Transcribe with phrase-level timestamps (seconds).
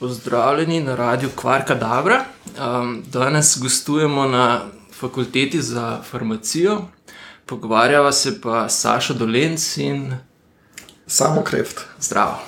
[0.00, 2.24] Pozdravljeni na radiju Kvarka Dabra.
[2.80, 4.60] Um, danes gostujemo na
[4.92, 6.82] fakulteti za farmacijo,
[7.46, 10.16] pogovarjava se pa Saša Dolenc in
[11.06, 11.80] samo kreft.
[12.00, 12.38] Zdravo.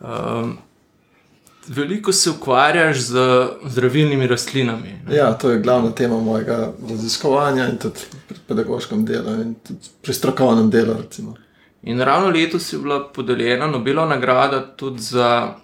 [0.00, 0.58] Um,
[1.68, 5.00] veliko se ukvarjaš z zdravilnimi rastlinami.
[5.06, 5.16] Ne?
[5.16, 10.14] Ja, to je glavna tema mojega raziskovanja in tudi pri pedagoškem delu in tudi pri
[10.14, 10.94] strokovnem delu.
[11.02, 11.34] Recimo.
[11.82, 15.54] In ravno letos je bila podeljena Nobelova nagrada tudi za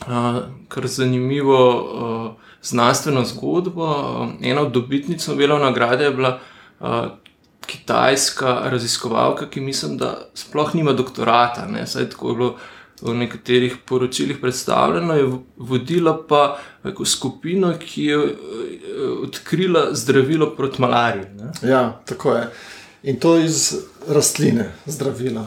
[0.00, 0.38] uh,
[0.68, 2.32] kar zanimivo uh,
[2.62, 3.86] znanstveno zgodbo.
[4.42, 6.38] Ena od dobitnic Nobelove nagrade je bila
[6.80, 6.88] uh,
[7.66, 11.66] kitajska raziskovalka, ki mislim, da sploh nima doktorata.
[11.66, 11.86] Ne?
[11.86, 12.56] Saj tako je bilo
[13.02, 18.18] v nekaterih poročilih predstavljeno, je vodila pa neko skupino, ki je
[19.22, 21.24] odkrila zdravilo proti malariji.
[21.62, 22.50] Ja, tako je.
[23.02, 23.74] In to iz
[24.10, 25.46] rastline, zdravila.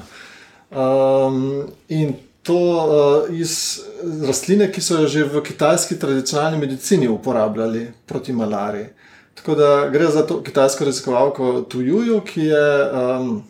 [0.71, 3.79] Um, in to uh, iz
[4.27, 8.87] rastline, ki so jo že v kitajski tradicionalni medicini uporabljali proti malariji.
[9.33, 13.43] Tako da gre za to kitajsko raziskovalko Tujuju, ki je um,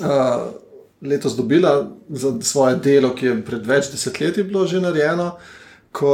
[0.00, 0.06] uh,
[1.02, 5.36] letos dobila za svoje delo, ki je pred več desetletji bilo že narejeno
[5.92, 6.12] ko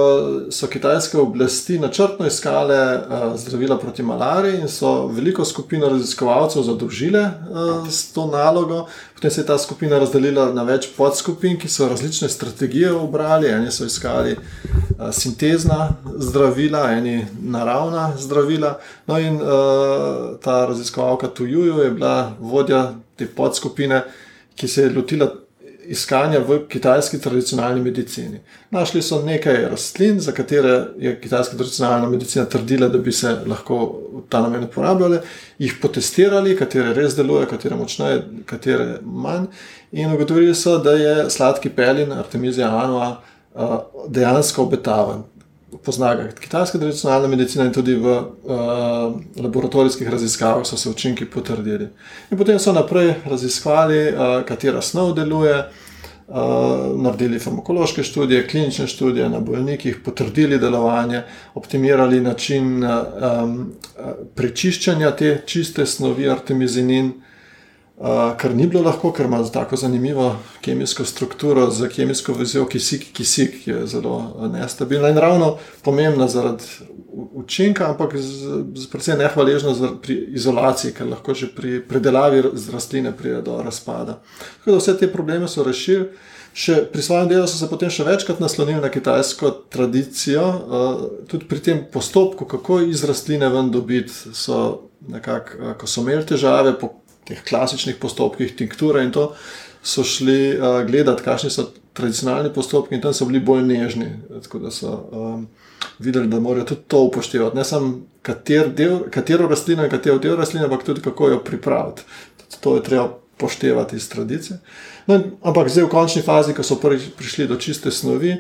[0.51, 7.21] so kitajske oblasti načrtno iskale uh, zdravila proti malariji in so veliko skupino raziskovalcev zadolžile
[7.21, 8.87] uh, s to nalogo.
[9.15, 13.49] Potem se je ta skupina razdelila na več podskupin, ki so različne strategije obrali.
[13.49, 18.79] Eni so iskali uh, sintezna zdravila, eni naravna zdravila.
[19.07, 24.03] No, in uh, ta raziskovalka Tujuju je bila vodja te podskupine,
[24.57, 25.31] ki se je lotila
[25.89, 28.41] iskanja v kitajski tradicionalni medicini.
[28.71, 33.79] Našli so nekaj rastlin, za katere je kitajska tradicionalna medicina trdila, da bi se lahko
[34.13, 35.23] v ta namen uporabljale,
[35.59, 39.49] jih potestirali, katere res delujejo, katere močneje, katere manj.
[39.93, 43.17] In ugotovili so, da je sladki pelin Artemizija anua
[44.09, 45.25] dejansko obetaven.
[45.85, 48.25] Pozna ga kitajska tradicionalna medicina in tudi v uh,
[49.37, 51.89] laboratorijskih raziskavah so se učinki potrdili.
[52.31, 56.35] In potem so naprej raziskovali, uh, katera snov deluje, uh,
[57.03, 61.23] naredili farmakološke študije, klinične študije na bolnikih, potrdili delovanje,
[61.55, 62.91] optimirali način uh,
[63.45, 63.73] um,
[64.35, 67.13] prečiščanja te čiste snovi artemizinin.
[68.39, 73.57] Kar ni bilo lahko, ker ima tako zanimivo kemijsko strukturo, z kemijsko vezijo kisik, kisik,
[73.65, 76.65] ki je zelo nestabilna in ravno pomembna zaradi
[77.35, 82.43] učinka, ampak z, z predvsem nehvaležna pri izolaciji, ker lahko že pri predelavi
[82.73, 84.21] rastline pride do razpada.
[84.59, 86.11] Tako da vse te probleme so rešili.
[86.59, 91.47] Še pri svojem delu so se potem še večkrat naslonili na kitajsko tradicijo, uh, tudi
[91.47, 94.33] pri tem postopku, kako iz rastline ven dobiti.
[94.35, 96.97] So nekako, ko so imeli težave, po
[97.29, 99.31] teh klasičnih postopkih, tinkture in to,
[99.83, 104.11] so šli uh, gledati, kakšni so tradicionalni postopki, in tam so bili bolj nežni.
[104.43, 105.47] Tako da so um,
[105.99, 107.57] videli, da morajo tudi to upoštevati.
[107.57, 112.03] Ne samo kater del, katero rastlino in katero del rastline, ampak tudi kako jo pripraviti.
[112.61, 114.59] To je treba poštevati iz tradicije.
[115.07, 118.37] No, ampak zdaj v končni fazi, ko so prvi prišli do čiste snovi,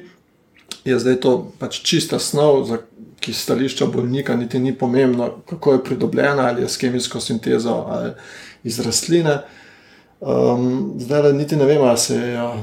[0.84, 2.64] je zdaj to pač čista snov.
[2.68, 2.82] Za,
[3.20, 8.12] Ki stališča bolnika, niti ni pomembno, kako je pridobljena, ali je s kemijsko sintezo, ali
[8.64, 9.38] iz rastline.
[10.20, 12.54] Um, zdaj, le, niti ne vem, ali se ja,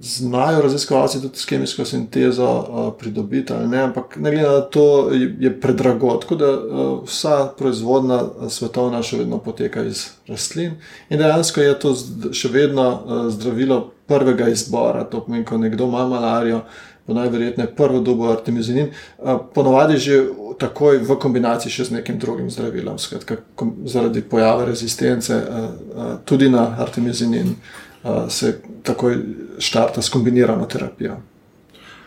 [0.00, 5.10] znajo raziskovalci tudi s kemijsko sintezo uh, pridobiti ali ne, ampak ne glede na to,
[5.12, 6.16] je, je predrago.
[6.16, 10.78] Tako da uh, vsa proizvodnja svetovna še vedno poteka iz rastlin
[11.10, 11.96] in dejansko je to
[12.32, 15.02] še vedno uh, zdravilo prvega izbora.
[15.10, 16.62] To pomeni, ko nekdo ima malarijo,
[17.06, 18.88] bo najverjetneje prvo dobo artemizinin,
[19.54, 20.22] ponovadi že
[20.58, 23.36] takoj v kombinaciji še z nekim drugim zdravilom, skratka,
[23.84, 25.36] zaradi pojava rezistence,
[26.24, 27.54] tudi na artemizinin
[28.28, 29.18] se takoj
[29.58, 31.18] štarta s kombinirano terapijo.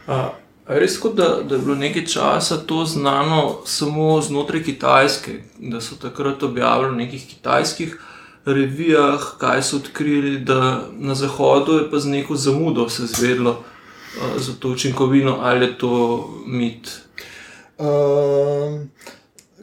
[0.08, 0.30] A,
[0.68, 5.98] res je, da, da je bilo nekaj časa to znano samo znotraj Kitajske, da so
[6.02, 7.98] takrat objavili v nekih kitajskih.
[8.48, 13.64] Revijah, kaj so odkrili, da na zahodu je pa z neko zamudo se zvedlo,
[14.38, 17.02] za to učinkovino, ali je to mit?
[17.78, 17.86] Uh,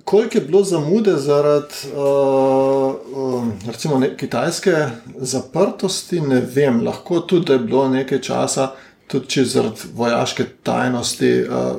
[0.04, 4.86] koliko je bilo zamude zaradi uh, uh, recimo, ne, kitajske
[5.16, 6.84] zaprtosti, ne vem.
[6.86, 8.70] Lahko tudi je bilo nekaj časa,
[9.06, 11.42] tudi zaradi vojaške tajnosti.
[11.42, 11.76] Uh,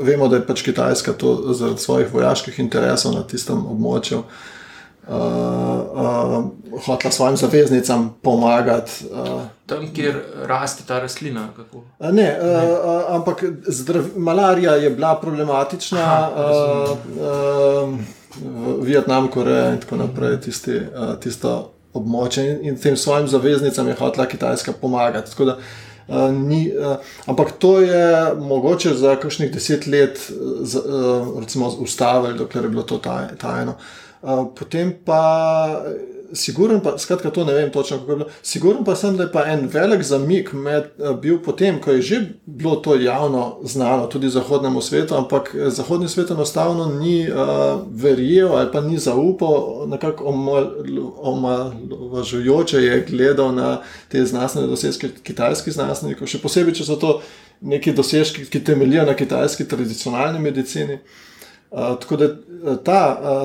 [0.00, 4.18] vemo, da je pač Kitajska to zaradi svojih vojaških interesov na tistem območju.
[4.18, 4.24] Uh,
[5.08, 6.44] uh,
[6.86, 8.92] hotela svojim zaveznicam pomagati.
[9.10, 11.48] Uh, tam, kjer raste ta rastlina.
[12.00, 12.38] Ne, ne.
[12.40, 16.98] Uh, ampak zdrav, malarija je bila problematična, Aha, uh,
[17.84, 17.94] uh,
[18.82, 23.94] Vietnam, Koreja in tako naprej, tisti, uh, tisto območje in, in tem svojim zaveznicam je
[23.94, 25.30] hotela Kitajska pomagati.
[25.30, 25.58] Tako da
[26.08, 32.64] Uh, ni, uh, ampak to je mogoče za kakšnih deset let, uh, recimo, ustavili, dokler
[32.64, 33.72] je bilo to taj, tajno.
[33.72, 34.05] Uh,
[34.54, 35.82] potem pa
[36.32, 38.28] Siguren pa, skratka, to ne vem točno, kako je bilo.
[38.42, 42.02] Siguren pa sem, da je pa en velik zamik med, eh, bil potem, ko je
[42.02, 47.36] že bilo to javno znano, tudi zahodnemu svetu, ampak eh, zahodni svet enostavno ni uh,
[47.90, 50.24] verjel ali pa ni zaupal, nekako
[51.16, 57.20] omalovažujoče je gledal na te znanstvene dosežke kitajskih znanstvenikov, še posebej, če so to
[57.60, 60.94] neki dosežki, ki temeljijo na kitajski tradicionalni medicini.
[60.94, 61.00] Uh,
[61.70, 62.28] tako da
[62.84, 63.00] ta,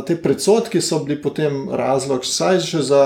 [0.07, 3.01] te predsotki so bili potem razlog, saj že za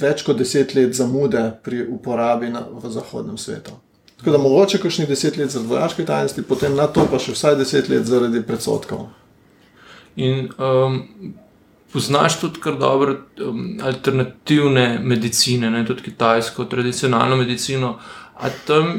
[0.00, 3.76] več kot deset let zamude pri uporabi na, v zahodnem svetu.
[4.20, 7.56] Tako da mogoče kakšnih deset let zaradi vojaške tajnosti, potem na to pa še vsaj
[7.56, 9.06] deset let zaradi predsotkov.
[10.20, 10.98] In um,
[11.92, 17.94] poznaš tudi kar dobro um, alternativne medicine, ne tudi kitajsko, tradicionalno medicino.
[18.36, 18.92] A tam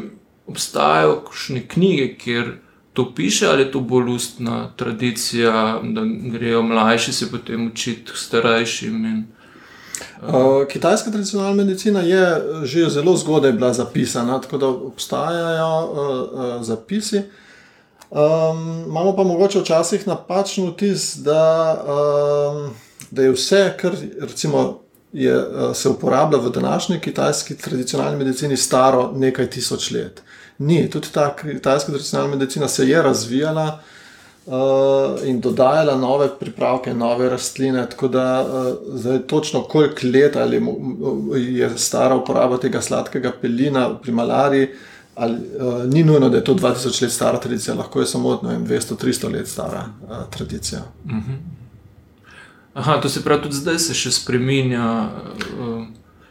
[0.47, 2.51] obstajajo kakšne knjige, kjer
[2.93, 9.05] to piše, ali je to bolj ustna tradicija, da grejo mlajši se potem učiti starejšim.
[9.05, 9.25] In,
[10.21, 10.67] uh.
[10.67, 17.21] Kitajska tradicionalna medicina je že zelo zgodaj bila zapisana, tako da obstajajo uh, uh, zapisi.
[18.11, 22.73] Um, imamo pa mogoče včasih napačen vtis, da, um,
[23.11, 24.79] da je vse, kar recimo,
[25.13, 30.21] je, uh, se uporablja v današnji kitajski tradicionalni medicini, staro nekaj tisoč let.
[30.61, 33.79] Ni, tudi ta kitajska tradicionalna medicina se je razvijala
[34.45, 34.53] uh,
[35.25, 37.89] in dodajala nove pripravke, nove rastline.
[37.89, 40.61] Tako da uh, zdaj točno koliko let ali
[41.37, 44.67] je stara uporaba tega sladkega pelina pri malariji.
[45.15, 49.33] Ali, uh, ni nujno, da je to 2000 let stara tradicija, lahko je samo 200-300
[49.33, 50.81] let stara uh, tradicija.
[51.05, 51.31] Uh mhm.
[51.31, 51.37] -huh.
[52.73, 55.09] Aha, to se pravi, tudi zdaj se še spremenja,
[55.59, 55.85] uh,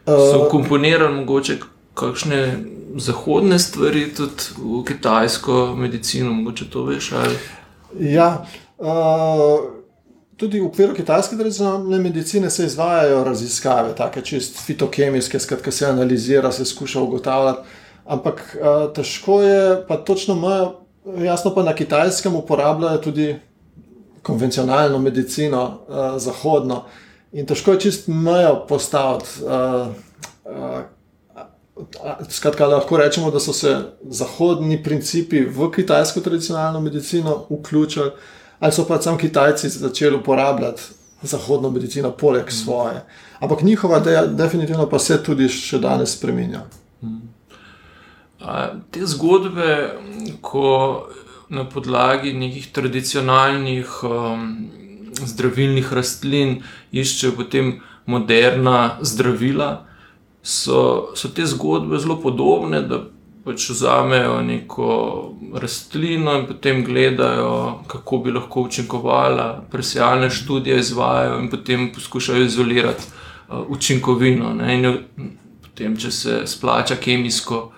[0.06, 1.58] so komponirani mogoče
[1.94, 2.64] kakšne
[2.96, 7.12] zahodne stvari, tudi v kitajsko medicino, mogoče to veš.
[7.12, 7.36] Ali?
[8.14, 8.46] Ja.
[8.78, 9.80] Uh...
[10.40, 16.52] Tudi v okviru kitajske tradicionalne medicine se izvajajo raziskave, tako čist fitokemijske, skratka se analizira,
[16.52, 17.68] se skuša ugotavljati.
[18.04, 20.70] Ampak uh, težko je, pa točno imajo,
[21.20, 23.36] jasno pa na kitajskem uporabljajo tudi
[24.22, 26.86] konvencionalno medicino, uh, zahodno.
[27.32, 29.44] In težko je čist mejo postaviti.
[29.44, 29.92] Uh,
[30.48, 30.80] uh,
[32.28, 38.10] Skratka, lahko rečemo, da so se zahodni principi v kitajsko tradicionalno medicino vključili,
[38.58, 40.82] ali so pa sam Kitajci začeli uporabljati
[41.22, 42.50] zahodno medicino poleg mm.
[42.50, 43.04] svoje.
[43.40, 46.62] Ampak njihova ideja, definitivno, pa se tudi še danes spremenja.
[47.02, 47.18] Mm.
[48.90, 49.98] Te zgodbe,
[50.40, 51.06] ko
[51.48, 54.70] na podlagi nekih tradicionalnih um,
[55.26, 56.60] zdravilnih rastlin
[56.92, 57.72] iščejo potem
[58.06, 59.89] moderna zdravila
[60.42, 63.02] so, so te zgodbe zelo podobne, da
[63.44, 64.88] pač vzamejo neko
[65.60, 73.04] rastlino in potem gledajo, kako bi lahko učinkovala, presijalne študije izvajo in potem poskušajo izolirati
[73.48, 74.54] uh, učinkovino.
[74.54, 74.94] Ne, in jo,
[75.62, 77.70] potem, če se splača kemijsko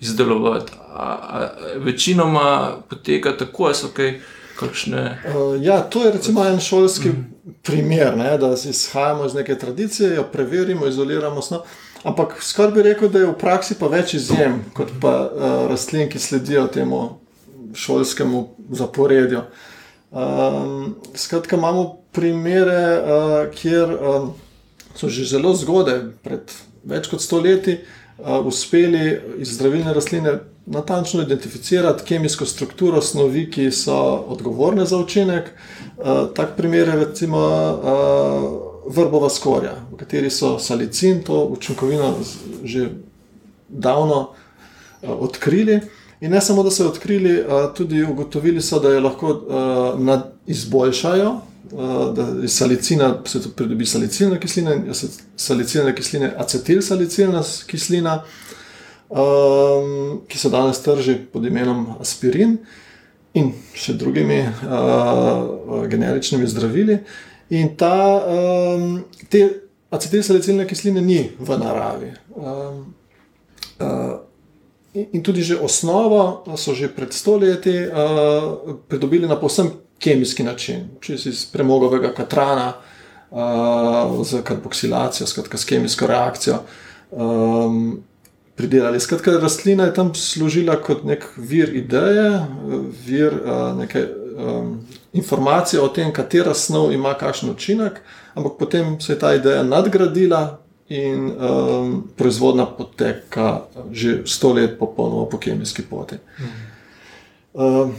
[0.00, 0.72] izdelovati.
[0.88, 4.20] A, a, večinoma poteka tako, da so kaj.
[4.60, 5.02] Kakšne...
[5.24, 7.54] Uh, ja, to je recimo en šolski mm.
[7.62, 11.62] primer, ne, da izhajamo iz neke tradicije, jo preverimo, izoliramo snov.
[12.04, 16.08] Ampak skoraj bi rekel, da je v praksi pa več izjem, kot pa uh, rastlin,
[16.08, 17.00] ki sledijo temu
[17.76, 18.40] šolskemu
[18.72, 19.42] zaporedju.
[20.10, 24.30] Um, skratka, imamo primere, uh, kjer um,
[24.96, 26.54] so že zelo zgodaj, pred
[26.88, 27.82] več kot stoletji,
[28.16, 30.38] uh, uspeli iz zdravilne rastline
[30.70, 34.00] natančno identificirati kemijsko strukturo snovi, ki so
[34.32, 35.52] odgovorne za učinek.
[35.98, 37.44] Uh, tak primer je recimo.
[37.44, 42.14] Uh, vrbova skorja, v kateri so salicin, to učinkovino
[42.64, 42.88] že
[43.68, 44.20] davno
[45.02, 45.80] uh, odkrili.
[46.20, 50.20] In ne samo, da so jo odkrili, uh, tudi ugotovili so, da jo lahko uh,
[50.46, 54.92] izboljšajo, uh, da iz salicina se pridobi salicilna kislina in
[55.36, 58.22] salicilna kislina acetilsalicilna kislina,
[59.08, 62.58] um, ki se danes trži pod imenom aspirin
[63.34, 66.98] in še drugimi uh, generičnimi zdravili.
[67.50, 69.42] In ta, um, te
[69.90, 72.12] acetilsalicilne kisline ni v naravi.
[72.38, 72.94] Um,
[73.82, 74.18] uh,
[74.94, 81.26] in tudi že osnovo so že pred stoletji uh, pridobili na povsem kemijski način, čez
[81.26, 82.72] iz premogovega katrana
[83.30, 86.62] uh, z karboksilacijo, skratka s kemijsko reakcijo.
[87.10, 88.02] Um,
[88.54, 89.00] Pridelali.
[89.00, 92.42] Skratka, rastlina je tam služila kot nek vir ideje,
[93.06, 94.04] vir uh, neke
[94.36, 94.74] um,
[95.12, 98.00] informacije o tem, katera snov ima kakšen učinek,
[98.34, 103.62] ampak potem se je ta ideja nadgradila in um, proizvodnja poteka
[103.92, 106.16] že sto let popolnoma po kemijski poti.
[107.54, 107.94] Um,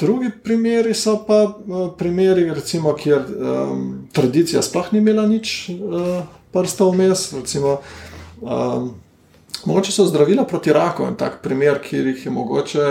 [0.00, 6.24] drugi primeri so pa uh, primeri, recimo, kjer um, tradicija sploh ni imela nič uh,
[6.52, 7.32] prsta vmes.
[7.32, 7.78] Recimo,
[8.40, 8.94] um,
[9.64, 12.88] mogoče so zdravila proti raku in tak primer, kjer jih je mogoče.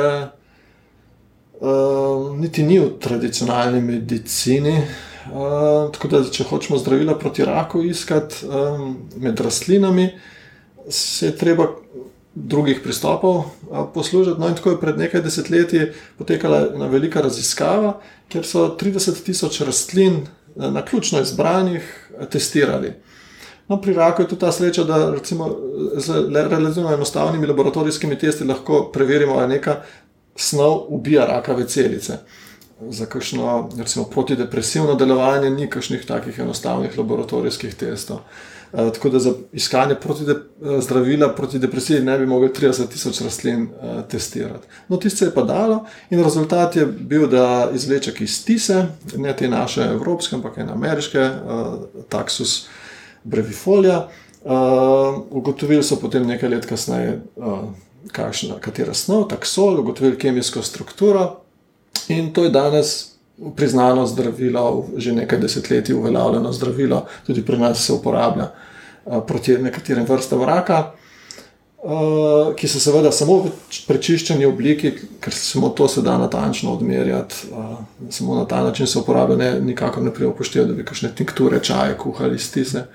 [1.59, 4.77] Uh, niti ni v tradicionalni medicini,
[5.23, 10.09] Uh, tako da, če hočemo zdravila proti raku iskati um, med rastlinami,
[10.91, 11.69] se je treba
[12.35, 14.41] drugih pristopov uh, poslužiti.
[14.41, 17.95] No, in tako je pred nekaj desetletji potekala ena velika raziskava,
[18.27, 22.91] kjer so 30 tisoč rastlin uh, na ključno izbranih uh, testirali.
[23.71, 25.47] No, pri raku je tudi ta sreča, da recimo,
[25.95, 29.79] z relativno enostavnimi laboratorijskimi testi lahko preverimo, ali neka
[30.35, 32.17] snov ubija rakave celice
[32.89, 38.17] za kakšno recimo, protidepresivno delovanje, ni kakšnih takih enostavnih laboratorijskih testov.
[38.73, 40.35] Uh, tako da za iskanje proti de,
[40.81, 44.67] zdravila proti depresiji ne bi mogli 30 tisoč rastlin uh, testirati.
[44.87, 48.85] No, tiste se je pa dalo, in rezultat je bil, da izvleček iz tise,
[49.15, 52.65] ne te naše evropske, ampak ene ameriške, uh, Taxus
[53.23, 54.07] brevifolia,
[54.43, 54.51] uh,
[55.29, 57.69] ugotovili so potem nekaj let kasneje, uh,
[58.11, 61.43] kakšna, katera snov, taksol, ugotovili kemijsko strukturo,
[62.07, 63.13] In to je danes
[63.55, 68.51] priznano zdravilo, že nekaj desetletij uveljavljeno zdravilo, tudi pri nas se uporablja
[69.05, 70.91] uh, proti nekaterim vrstam raka,
[71.83, 73.51] uh, ki se seveda samo v
[73.87, 77.79] prečiščeni obliki, ker samo to se da natančno odmerjati, uh,
[78.09, 81.97] samo na ta način se uporablja, ne, nikakor ne preupošteva, da bi kakšne tinkture, čaje,
[81.97, 82.85] kuhali stise.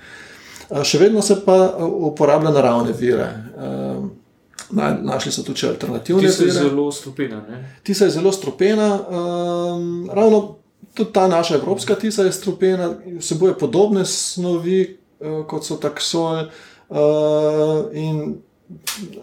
[0.69, 3.27] Uh, še vedno se pa uporablja naravne vire.
[3.57, 4.07] Uh,
[4.71, 6.33] Našli so tudi alternativne vire.
[6.33, 7.41] Ti so zelo stropena.
[7.83, 8.99] Ti so zelo stropena.
[9.09, 10.55] Um, ravno
[10.93, 16.45] tudi ta naša evropska tisa je stropena, vsebuje podobne snovi uh, kot so taksol.
[16.89, 18.37] Uh, in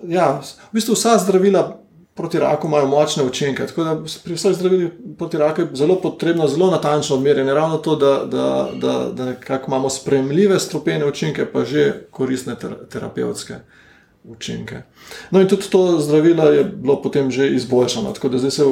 [0.09, 1.83] ja, v bistvu vsa zdravila
[2.17, 3.67] proti raku imajo močne učinke.
[3.67, 7.55] Tako da pri vseh zdravilih proti raku je zelo potrebno, zelo natančno odmerjanje.
[7.55, 13.55] Ravno to, da, da, da, da imamo spremljive stropene učinke, pa že koristne ter, terapevtske
[14.27, 14.83] učinke.
[15.31, 18.65] No, in tudi to zdravilo je bilo potem že izboljšano, tako da zdaj se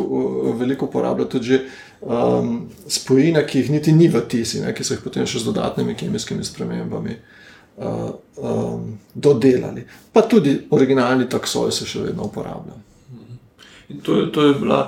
[0.58, 1.60] veliko uporablja tudi
[2.00, 5.50] um, spojine, ki jih niti ni v tisi, ne, ki so jih potem še z
[5.50, 7.16] dodatnimi kemijskimi spremembami
[7.76, 9.86] uh, um, dodelali.
[10.12, 12.78] Pa tudi originalni taksoj se še vedno uporablja.
[13.88, 14.84] In to, to je bila.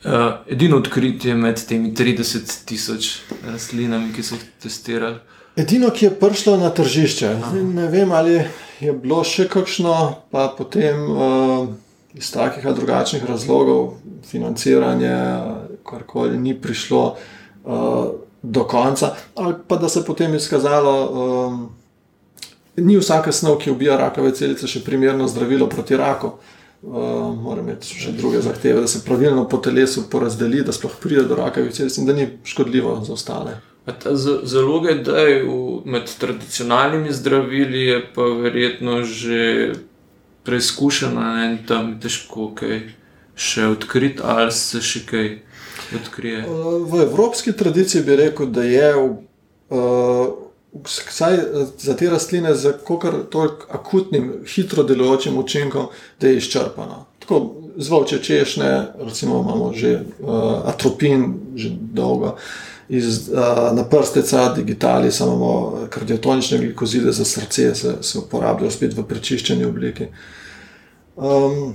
[0.00, 5.20] Uh, edino odkritje med temi 30 tisoč rastlinami, ki so jih testirali.
[5.60, 7.28] Edino, ki je prišlo na tržišče.
[7.74, 8.38] Ne vem, ali
[8.80, 9.94] je bilo še kakšno,
[10.32, 11.66] pa potem uh,
[12.16, 15.12] iz takih ali drugačnih razlogov, financiranje,
[15.84, 18.06] karkoli ni prišlo uh,
[18.42, 21.60] do konca, ali pa da se potem izkazalo, um,
[22.80, 26.38] ni vsaka snov, ki ubija rakave celice, še primerno zdravilo proti raku.
[26.80, 31.28] Uh, mora imeti še druge zahteve, da se pravilno po telesu porazdeli, da sploh pride
[31.28, 33.60] do rakave celice in da ni škodljivo za ostale.
[34.42, 35.44] Zaloge, je
[35.84, 39.72] med tradicionalnimi zdravili, je pa verjetno že
[40.44, 42.80] preizkušena in tam težko kaj
[43.36, 45.28] še odkriti, ali se še kaj
[45.96, 46.44] odkrije.
[46.90, 49.12] V evropski tradiciji bi rekel, da je uh,
[51.78, 55.88] za te rastline z toliko akutnim, hitro delujočim učinkom,
[56.20, 57.06] da je izčrpano.
[57.18, 57.40] Tako
[57.76, 58.70] zvoče češnje,
[59.00, 62.36] recimo imamo že uh, atropin, že dolgo.
[62.36, 68.96] Uh, iz, uh, na prstica, digitali, samo kardiotonične glikozide za srce, se, se uporabljajo spet
[68.96, 70.08] v prečiščeni obliki.
[71.16, 71.74] Um,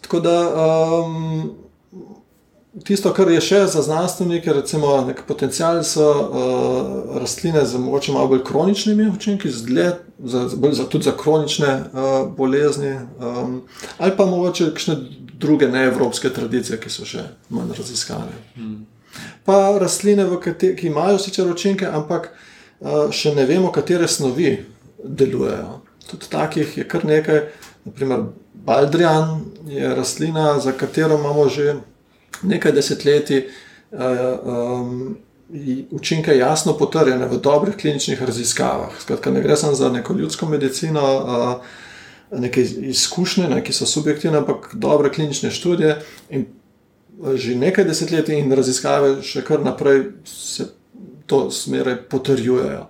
[0.00, 1.54] tako da um,
[2.84, 8.28] tisto, kar je še za znanstvenike, recimo nek potencial, so uh, rastline z mogoče malo
[8.34, 9.86] bolj kroničnimi učinki, zdle,
[10.20, 13.62] za, bolj za, tudi za kronične uh, bolezni, um,
[13.96, 14.98] ali pa mogoče kakšne
[15.40, 18.36] druge neevropske tradicije, ki so še manj raziskane.
[18.58, 18.84] Hmm
[19.44, 22.30] pa rastline, kateri, ki imajo sicer učinke, ampak
[23.12, 24.56] še ne vemo, katere snovi
[25.04, 25.80] delujejo.
[26.06, 27.40] Tudi takih je kar nekaj,
[27.84, 28.26] naprimer
[28.66, 31.76] Baldrian je rastlina, za katero imamo že
[32.42, 33.46] nekaj desetletij.
[33.92, 35.16] Um,
[35.90, 38.96] Učinke jasno potrjene v dobrih kliničnih raziskavah.
[38.98, 41.60] Skratka, ne gre samo za neko ljudsko medicino,
[42.32, 46.00] neke izkušnje, ne, ki so subjektivne, ampak dobre klinične študije.
[46.30, 46.48] In
[47.34, 50.68] že nekaj desetletij in raziskave še kar naprej se
[51.26, 52.86] to smeraj potrjujejo.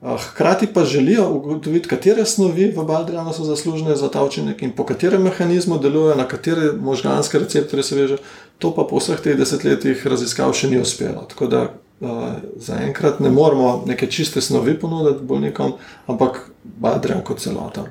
[0.00, 4.84] Hkrati pa želijo ugotoviti, katere snovi v Baldrianu so zaslužne za ta učinek in po
[4.84, 8.16] katerem mehanizmu delujejo, na katere možganske receptorje se veže.
[8.58, 11.26] To pa po vseh teh desetletjih raziskav še ni uspelo.
[11.28, 12.24] Tako da uh,
[12.56, 15.76] zaenkrat ne moramo neke čiste snovi ponuditi bolnikom,
[16.06, 17.84] ampak Badrijan kot celota.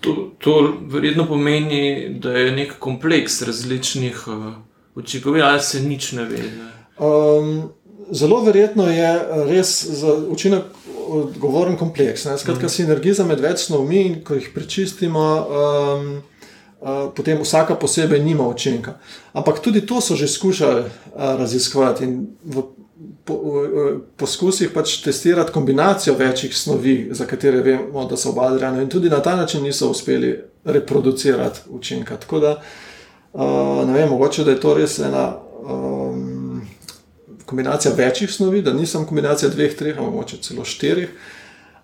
[0.00, 0.56] To, to
[0.88, 4.52] verjetno pomeni, da je nek kompleks različnih uh,
[4.94, 6.42] učinkovin, ali se nič ne ve.
[6.98, 7.70] Um,
[8.10, 9.10] zelo verjetno je
[9.48, 10.62] res za učinek
[11.08, 12.24] odgovoren kompleks.
[12.24, 12.38] Ne?
[12.38, 12.74] Skratka, mm.
[12.74, 16.10] sinergija med več snovmi, in ko jih prečistimo, um,
[16.80, 18.98] uh, potem vsaka posebej nima učinka.
[19.32, 20.92] Ampak tudi to so že skušali uh,
[21.40, 22.62] raziskovati in v
[23.24, 28.88] po, uh, poskusih pač testirati kombinacijo večjih snovi, za katere vemo, da so obadrjane, in
[28.88, 32.16] tudi na ta način niso uspeli reproducirati učinka.
[32.16, 32.89] Tako da uh,
[33.34, 35.36] ne vem, mogoče da je to res ena.
[35.60, 36.40] Um,
[37.50, 41.08] kombinacija večjih snovi, da nisem kombinacija dveh, treh, ali morda celo štirih,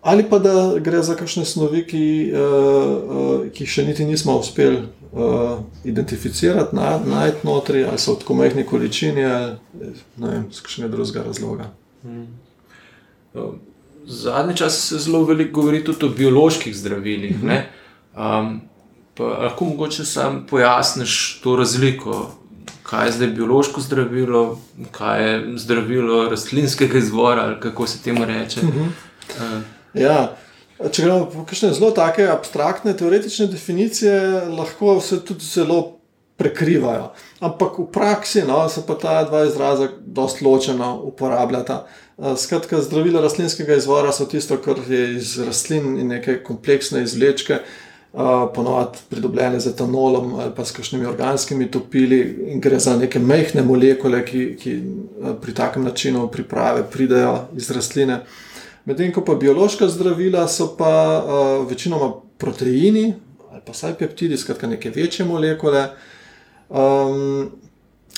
[0.00, 4.78] ali pa da gre za kakšne snovi, ki, uh, uh, ki še niti nismo uspeli
[4.78, 9.56] uh, identificirati, na, najti notri, ali so v tako majhni količini, ali
[10.22, 11.72] ne vem, z kakšnega drugega razloga.
[12.06, 12.28] Hmm.
[14.06, 17.42] Zadnji čas se zelo veliko govori tudi o bioloških zdravilih.
[17.42, 17.62] Uh -huh.
[18.14, 18.60] um,
[19.24, 22.32] lahko mogoče sam pojasniš to razliko
[22.90, 24.58] kaj je zdaj biološko zdravilo,
[24.90, 28.60] kaj je zdravilo rastlinskega izvora, ali kako se temu reče.
[28.60, 28.86] Uh -huh.
[29.56, 29.62] uh.
[29.94, 30.36] Ja.
[30.92, 34.20] Če gremo po kakšne zelo take abstraktne, teoretične definicije,
[34.58, 35.96] lahko se tudi zelo
[36.36, 37.12] prekrivajo.
[37.40, 41.86] Ampak v praksi no, se pa ta dva izraza precej ločeno uporabljata.
[42.18, 47.58] Eh, skratka, zdravila rastlinskega izvora so tisto, kar je iz rastlin in neke kompleksne izvlečke,
[48.54, 53.62] ponovadi pridobljene z etanolom ali pa s kakšnimi organskimi topili, in gre za neke mehke
[53.62, 54.76] molekule, ki, ki
[55.42, 58.22] pri takem načinu priprave pridejo iz rastline.
[58.84, 63.14] Medtem ko pa biološka zdravila so pa uh, večinoma proteini
[63.52, 65.88] ali pa vsaj peptidi, skratka neke večje molekule.
[66.68, 67.50] Um,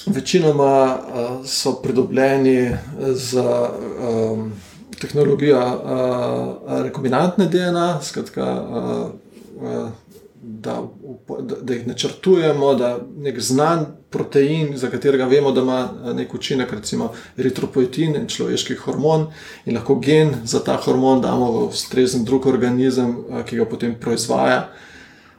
[0.07, 2.71] večinoma uh, so pridobljeni
[3.15, 4.53] z um,
[5.01, 8.67] tehnologijo uh, rekombinantne DNA, skratka.
[8.71, 9.28] Uh,
[10.43, 10.83] da,
[11.63, 17.13] da jih načrtujemo, da nek znan protein, za katerega vemo, da ima nek učinek, recimo
[17.37, 19.27] eritropoetin, človeški hormon,
[19.67, 24.69] in lahko gen za ta hormon damo v ustrezen drug organizem, ki ga potem proizvaja.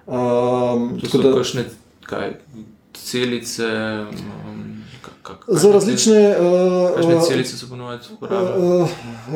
[0.06, 1.66] Um, tako da, kakšne,
[2.10, 2.36] kaj,
[2.94, 3.70] celice.
[3.70, 4.79] Um,
[5.48, 8.82] Za različne uh, celice se ponovadi uporabljajo.
[8.82, 8.90] Uh,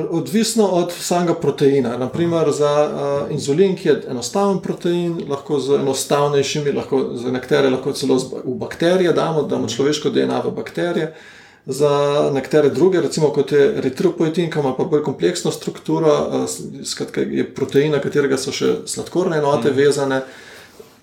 [0.09, 1.97] odvisno od samega proteina.
[1.97, 2.89] Naprimer, za
[3.25, 8.55] uh, inzulin, ki je enostaven protein, lahko z enostavnejšimi, lahko za nekatere lahko celo v
[8.55, 11.13] bakterije damo, damo človeško DNA v bakterije.
[11.65, 11.89] Za
[12.33, 16.49] nekatere druge, recimo kot je eritropoetin, ki ima pa bolj kompleksno strukturo, uh,
[16.85, 19.77] skratka, je protein, na katerega so še sladkorne enote mm.
[19.77, 20.21] vezane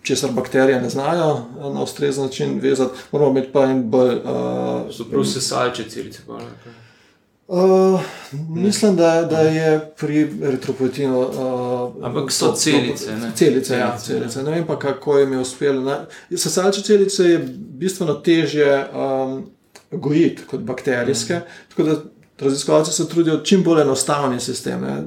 [0.03, 4.15] česar bakterije ne znajo eh, na ustrezen način vezati, moramo imeti pa en bolj.
[4.15, 6.23] Uh, Zapravo se salče celice.
[7.49, 8.01] Uh,
[8.49, 11.21] mislim, da, da je pri eritropoetinu.
[11.21, 13.17] Uh, Ampak so celice.
[13.17, 13.33] Ne?
[13.35, 14.43] Celice, ja, celice.
[14.43, 15.97] Ne vem pa, kako jim je uspelo.
[16.37, 19.51] Sesalče celice je bistveno težje um,
[19.91, 21.35] gojiti kot bakterijske.
[21.35, 21.69] Mm.
[21.69, 21.97] Tako da
[22.39, 24.81] raziskovalci se trudijo čim bolj enostavni sistem.
[24.81, 25.03] Ne?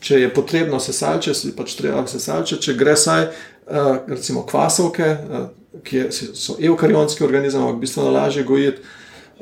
[0.00, 3.26] Če je potrebno sesalče, si pač treba sesalče, če gre saj
[3.59, 3.59] Eh,
[4.06, 5.48] recimo kvasovke, eh,
[5.84, 8.80] ki so eukarionski organizem, ampak bistveno lažje gojiti,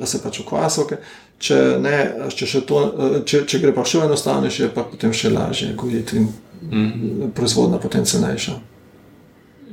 [0.05, 0.97] se pač v kvasovke.
[1.39, 1.97] Če, ne,
[2.35, 6.29] če, to, eh, če, če gre pa še enostavnejše, pa potem še lažje gojiti in
[6.63, 7.31] mm -hmm.
[7.31, 8.59] proizvodna potem cenejša.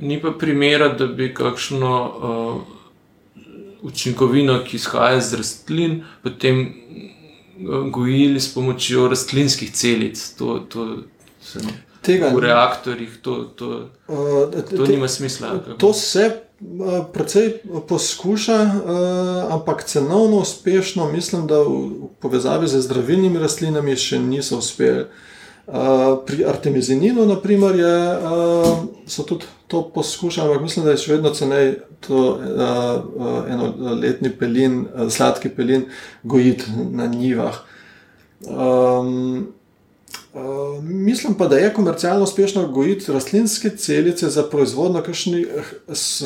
[0.01, 2.61] Ni pa primera, da bi kakšno uh,
[3.81, 6.73] učinkovino, ki izhaja iz rastlin, potem
[7.91, 10.35] gojili s pomočjo rastlinskih celic.
[10.37, 10.97] To, to
[11.41, 13.69] se ne tega v reaktorjih, to, to,
[14.07, 15.59] uh, to nima smisla.
[15.77, 17.53] To se uh, precej
[17.87, 25.07] poskuša, uh, ampak cenovno uspešno, mislim, da v povezavi z zdravilnimi rastlinami še niso uspeli.
[25.65, 31.15] Uh, pri artemizininu, naprimer, je, uh, so tudi to poskušali, ampak mislim, da je še
[31.15, 31.71] vedno cenej
[32.05, 35.87] to uh, uh, enoletni pelin, uh, sladki pelin,
[36.23, 37.63] gojiti na njivah.
[38.45, 39.55] Um,
[40.35, 45.47] Uh, mislim pa, da je komercialno uspešno gojiti rastlinske celice za proizvodnjo kakšnih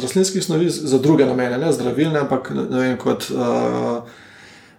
[0.02, 4.04] rastlinskih snovi za druge namene, ne zdravilne, ampak ne vem, kot uh,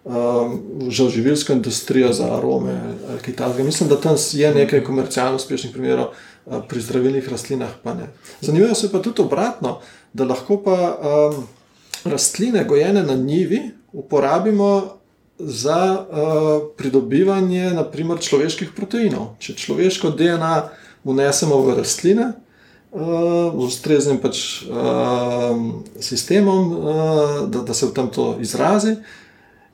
[0.05, 0.51] uh,
[0.89, 2.75] že živilsko industrijo za arome
[3.09, 3.65] ali kaj takega.
[3.65, 6.11] Mislim, da tam je nekaj komercialno uspešnih primerov,
[6.47, 8.11] uh, pri zdravilnih rastlinah pa ne.
[8.41, 9.79] Zanimivo se pa tudi obratno,
[10.13, 11.47] da lahko pa um,
[12.05, 15.00] rastline gojene na njivi uporabimo
[15.41, 19.35] za uh, pridobivanje naprimer, človeških proteinov.
[19.41, 20.55] Če človeško DNA
[21.05, 25.57] vnesemo v rastline, uh, v ustreznem pač, uh,
[26.01, 28.99] sistemom, uh, da, da se v tem to izrazi,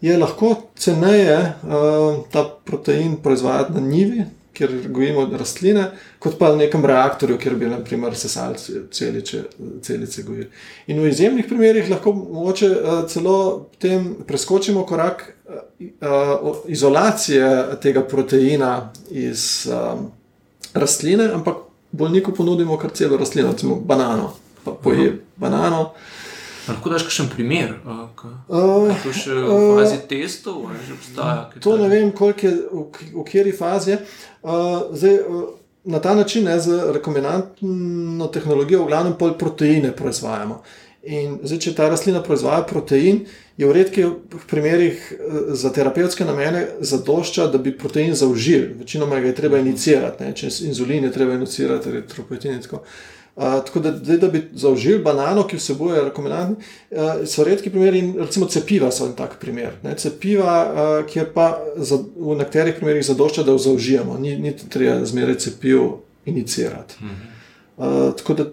[0.01, 4.27] je lahko ceneje uh, ta protein proizvajati na njivi,
[4.57, 9.43] kjer gojimo rastline, kot pa v nekem reaktorju, kjer bi naprimer sesali celice,
[9.83, 10.49] celice gojili.
[10.87, 13.39] In v izjemnih primerjih lahko mogoče uh, celo
[13.79, 20.11] tem preskočimo korak uh, izolacije tega proteina iz um,
[20.75, 24.33] rastline, ampak bolniku ponudimo kar celo rastlino, recimo banano,
[24.65, 25.19] pa poje uh -huh.
[25.37, 25.91] banano.
[26.67, 28.31] Lahko daš še en primer, kako
[28.89, 31.45] je to še v fazi testov, ali že obstaja?
[31.63, 34.01] To ne vem, je, v, v kateri fazi je.
[34.43, 35.21] Zdaj,
[35.87, 40.59] na ta način, ne, z rekombinantno tehnologijo, v glavnem pol proteine proizvajamo.
[41.07, 43.23] In zdaj, če ta rastlina proizvaja protein,
[43.57, 44.09] je v redkih
[44.51, 45.05] primerih
[45.55, 48.73] za terapevtske namene zadošča, da bi protein zaužil.
[48.81, 53.16] Večinoma ga je treba inicirati, ne, če inzulin je treba inicirati, retropoetin in tako naprej
[53.37, 56.57] tako da, da bi zaužili banano, ki vsebuje rekombinantni,
[56.91, 59.77] uh, so redki primeri, in recimo cepiva so en tak primer.
[59.83, 59.95] Ne?
[59.97, 65.05] Cepiva, uh, kjer pa za, v nekaterih primerih zadošča, da jo zaužijemo, ni, ni treba
[65.05, 65.83] zmeraj cepiv
[66.25, 66.97] inicirati.
[67.77, 68.47] Uh, tako da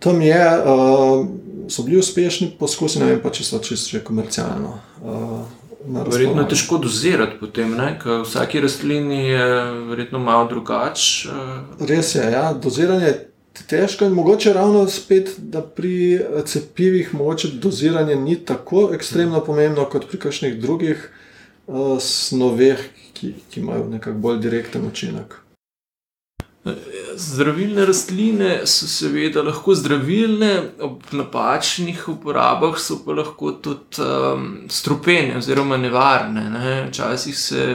[0.00, 1.26] tam je, uh,
[1.68, 4.74] so bili uspešni poskusi, ne vem pa, če so čisto komercialno.
[5.04, 5.38] Uh,
[5.86, 9.46] Verjetno je težko dozirati potem, ker vsaki rastlini je
[9.86, 11.30] verjetno malo drugače.
[11.78, 13.16] Res je, ja, doziranje je
[13.66, 19.84] težko in mogoče ravno spet, da pri eh, cepivih mogoče doziranje ni tako ekstremno pomembno
[19.84, 21.10] kot pri kakšnih drugih
[21.66, 22.78] uh, snoveh,
[23.12, 25.34] ki, ki imajo nekako bolj direkten učinek.
[27.16, 30.50] Zdravilne rastline so seveda lahko zdravilne,
[30.82, 36.48] ob napačnih uporabah so pa lahko tudi um, strupene oziroma nevarne.
[36.50, 36.74] Ne?
[36.88, 37.66] Včasih se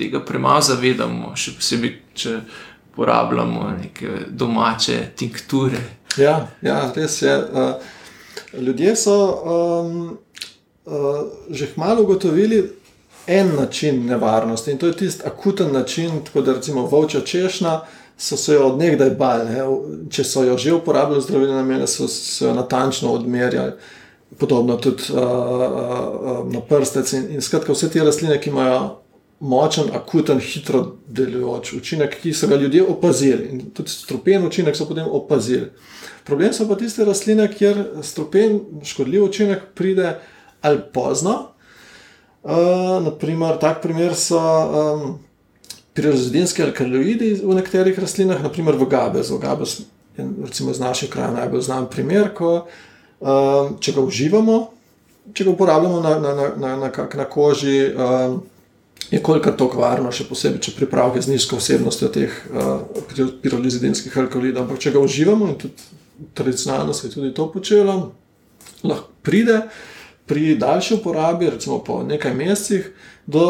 [0.00, 2.36] tega premalo zavedamo, še posebej, če
[3.00, 5.78] uporabljamo neke domače tinkture.
[6.16, 7.44] Ja, ja res je.
[8.52, 10.18] Ljudje so um,
[10.84, 10.92] uh,
[11.50, 12.72] že malo ugotovili
[13.26, 17.80] en način nevarnosti in to je tisti akuten način, tako da recimo volča češnja.
[18.18, 19.62] So se jo odnegdaj bali, ne?
[20.10, 23.72] če so jo že uporabljali zdravili na mene, so se jo natančno odmerjali,
[24.38, 27.12] podobno tudi uh, uh, na prstec.
[27.12, 28.99] In, in skratka, vse te rastline, ki imajo
[29.40, 33.48] močen, akuten, hitro delujoč učinek, ki so ga ljudje opazili.
[33.52, 35.70] In tudi strupen učinek so potem opazili.
[36.24, 40.18] Problem so pa tiste rastline, kjer strupen, škodljiv učinek pride
[40.60, 41.38] ali pozno.
[42.42, 45.18] Uh, naprimer, tak primer so um,
[45.96, 49.38] prirozidinski alkaloidi v nekaterih rastlinah, naprimer v gabezu.
[49.38, 49.80] Gabez
[50.16, 52.66] je recimo, iz naših krajev najbolj znan primer, ko
[53.20, 54.62] um, če ga uživamo,
[55.32, 57.92] če ga uporabljamo na, na, na, na, na, na koži.
[57.96, 58.40] Um,
[59.10, 62.84] je kolikor to kvarno, še posebej, če pripravke z nizko vsebnostjo teh uh,
[63.42, 64.64] pirolizidinskih alkoholidov.
[64.64, 65.88] Ampak če ga uživamo in tudi
[66.34, 68.12] tradicionalno se je tudi to počelo,
[68.84, 69.62] lahko pride
[70.30, 72.92] pri daljši uporabi, recimo po nekaj mesecih,
[73.26, 73.46] do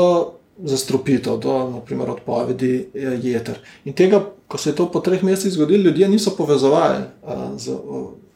[0.64, 3.60] zastrupitev, do naprimer, odpovedi eh, jeter.
[3.84, 7.76] In tega, ko se je to po treh mesecih zgodilo, ljudje niso povezovali uh, z.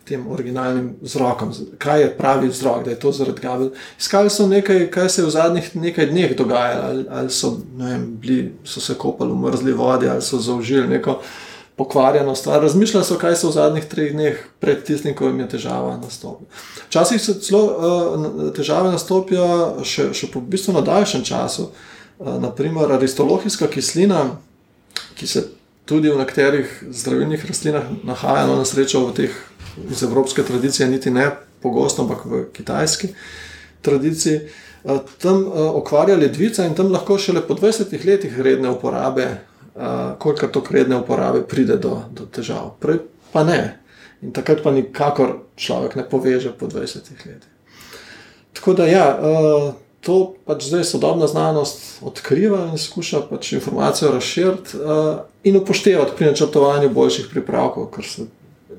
[0.05, 3.71] Tem originalnim vzrokom, kaj je pravi vzrok, da je to zaradi tega.
[3.99, 8.05] Iskali so nekaj, kaj se je v zadnjih nekaj dneh dogajalo, ali, ali so, vem,
[8.21, 11.21] bili, so se kopali v mrzli vodi, ali so zaužili neko
[11.77, 12.62] pokvarjeno stvar.
[12.62, 16.51] Razmišljali so, kaj so v zadnjih treh dneh pred tistim, ko jim je težava nastopila.
[16.87, 21.71] Včasih se celo uh, težave nastopijo še, še po bistveno daljšem času.
[22.19, 24.37] Uh, naprimer, aristolohijska kislina,
[25.19, 25.49] ki se
[25.85, 29.35] tudi v nekaterih zdravilnih rastlinah nahaja, no, na srečo v teh
[29.91, 31.31] iz evropske tradicije, niti ne
[31.63, 33.09] pogosto, ampak v kitajski
[33.83, 34.41] tradiciji.
[34.85, 40.15] Eh, tam eh, okvarja ledvica in tam lahko šele po 20 letih redne uporabe, eh,
[40.19, 42.77] koliko to redne uporabe pride do, do težav.
[42.81, 43.01] Prej
[43.33, 43.79] pa ne.
[44.23, 47.51] In takrat pa nikakor človek ne poveže po 20 letih.
[48.55, 49.07] Tako da ja,
[50.01, 54.79] to pač zdaj sodobna znanost odkriva in skuša pač informacijo razširiti
[55.45, 58.29] in upoštevati pri načrtovanju boljših pripravkov, kar se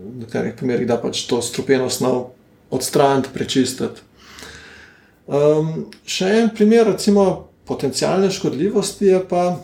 [0.06, 2.36] v nekaterih primerih da pač to strupeno snov
[2.74, 4.04] odstraniti, prečistiti.
[5.26, 9.56] Um, še en primer, recimo, potencijalne škodljivosti, pa,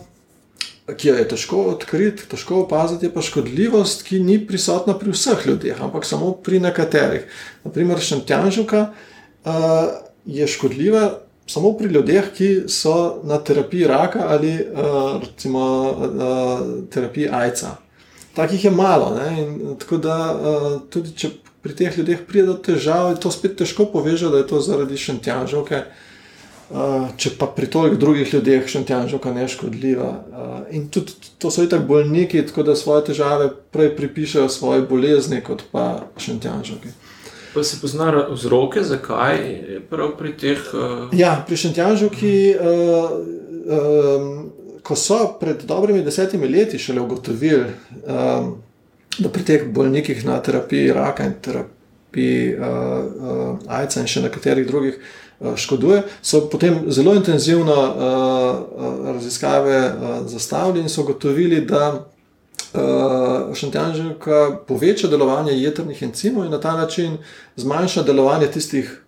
[0.90, 5.46] ki jo je težko odkriti, težko opaziti, je pa škodljivost, ki ni prisotna pri vseh
[5.46, 7.28] ljudeh, ampak samo pri nekaterih.
[7.66, 9.54] Naprimer, šentjanžuka uh,
[10.26, 11.04] je škodljiva
[11.46, 17.76] samo pri ljudeh, ki so na terapiji raka ali uh, recimo uh, terapiji ajca
[18.34, 19.16] takih je malo.
[19.38, 21.30] In, tako da uh, tudi če
[21.62, 24.98] pri teh ljudeh pride do težav, je to spet težko povezati, da je to zaradi
[24.98, 25.84] šentjanžovke.
[26.72, 30.08] Uh, če pa pri toliko drugih ljudeh šentjanžovka ne škodljiva.
[30.08, 35.42] Uh, in tudi to so tako bolniki, tako da svoje težave prej pripišajo svoje bolezni,
[35.44, 36.94] kot pa šentjanžovki.
[37.52, 40.64] Pa se pozna vzroke, zakaj je prav pri teh?
[40.72, 41.12] Uh...
[41.12, 42.34] Ja, pri šentjanžovki.
[42.56, 47.64] Uh, um, ko so pred dobrimi desetimi leti šele ugotovili,
[48.06, 48.54] um,
[49.18, 54.66] da pri teh bolnikih na terapiji raka in terapiji uh, uh, AIDS in še nekaterih
[54.66, 61.60] drugih uh, škoduje, so potem zelo intenzivno uh, uh, raziskave uh, zastavili in so ugotovili,
[61.60, 67.18] da uh, šantjanževka poveča delovanje jedrnih encimov in na ta način
[67.56, 69.01] zmanjša delovanje tistih.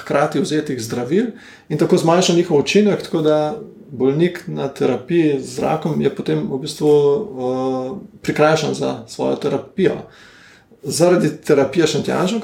[0.00, 1.26] Hkrati vzetih zdravil
[1.68, 3.36] in tako zmanjša njihov učinek, tako da
[3.92, 9.96] bolnik na terapiji z rakom je potem v bistvu uh, prikrajšan za svojo terapijo.
[10.82, 12.40] Zaradi terapije šantjanžov,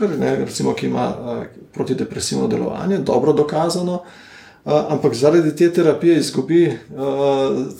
[0.77, 1.42] ki ima uh,
[1.73, 6.77] protidepresivno delovanje, dobro dokazano, uh, ampak zaradi te terapije izgubi uh,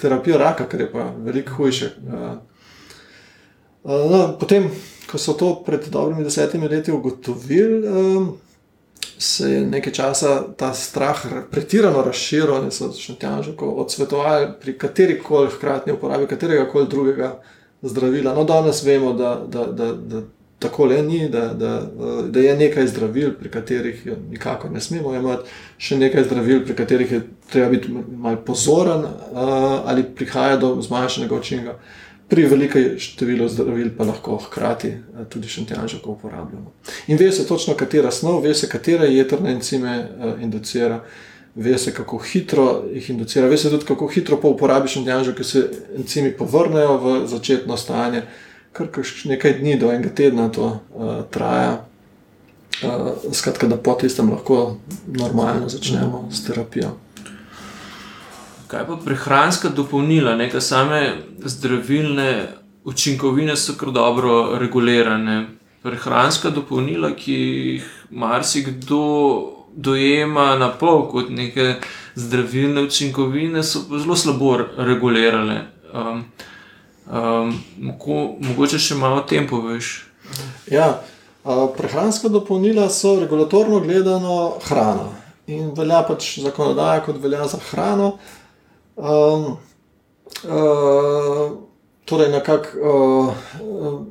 [0.01, 1.93] terapijo raka, kar je pa veliko hujše.
[2.07, 2.15] Uh,
[3.85, 4.71] uh, no, potem,
[5.11, 8.29] ko so to pred dobrimi desetimi leti ugotovili, uh,
[9.19, 12.93] se je nekaj časa ta strah pretirano razširil in so
[13.57, 17.41] ko odsvetovali pri kateri koli hkratni uporabi katerega koli drugega
[17.83, 18.35] zdravila.
[18.35, 20.23] No, danes vemo, da, da, da, da
[20.59, 21.83] tako le ni, da, da,
[22.29, 27.13] da je nekaj zdravil, pri katerih nikakor ne smemo imeti, še nekaj zdravil, pri katerih
[27.13, 29.07] je treba biti malo pozoren
[29.87, 31.75] ali prihaja do zmanjšanega učinka
[32.29, 36.73] pri velikem številu zdravil pa lahko hkrati eh, tudi šentjanžko uporabljamo.
[37.09, 41.01] In ve se točno, katera snov, ve se, katere jedrne encime uh, inducira,
[41.55, 45.47] ve se, kako hitro jih inducira, ve se tudi, kako hitro po uporabi šentjanža, ker
[45.47, 45.65] se
[45.97, 48.23] encimi povrnejo v začetno stanje,
[48.73, 48.93] kar
[49.25, 51.85] nekaj dni do enega tedna to uh, traja.
[52.79, 56.93] Uh, skratka, da po tistem lahko normalno začnemo s terapijo.
[58.69, 61.13] Kaj pa prehranska dopolnila, neka same
[61.45, 62.47] zdravilne
[62.85, 65.47] učinkovine so kar dobro regulirane.
[65.83, 69.05] Prehranska dopolnila, ki jih marsikdo
[69.73, 71.75] dojema na pol kot neke
[72.15, 75.63] zdravilne učinkovine, so zelo slabo regulirane.
[75.93, 76.25] Um,
[77.09, 77.55] um,
[78.41, 79.95] mogoče še malo o tem poveš.
[80.69, 80.91] Ja,
[81.77, 85.09] prehranska dopolnila so regulatorno gledano hrana
[85.49, 88.19] in velja pač zakonodaja, kot velja za hrano.
[88.99, 89.57] Um,
[90.45, 91.59] uh,
[92.05, 93.35] torej, nekako uh,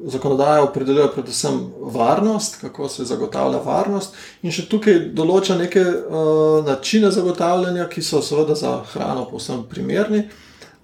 [0.05, 7.11] zakonodaja opredeljuje predvsem varnost, kako se zagotavlja varnost, in še tukaj določa neke uh, načine
[7.11, 10.23] zagotavljanja, ki so seveda za hrano povsem primerni,